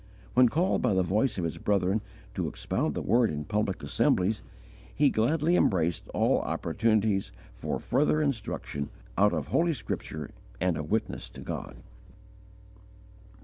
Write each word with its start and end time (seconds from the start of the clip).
When 0.33 0.49
called 0.49 0.81
by 0.81 0.95
the 0.95 1.03
voice 1.03 1.37
of 1.37 1.43
his 1.43 1.59
brethren 1.59 2.01
to 2.33 2.47
expound 2.47 2.95
the 2.95 3.03
Word 3.03 3.29
in 3.29 3.43
public 3.45 3.83
assemblies, 3.83 4.41
he 4.95 5.11
gladly 5.11 5.55
embraced 5.55 6.07
all 6.07 6.39
opportunities 6.41 7.31
for 7.53 7.79
further 7.79 8.19
instruction 8.19 8.89
out 9.15 9.31
of 9.31 9.49
Holy 9.49 9.73
Scripture 9.73 10.31
and 10.59 10.75
of 10.75 10.89
witness 10.89 11.29
to 11.29 11.41
God. 11.41 11.75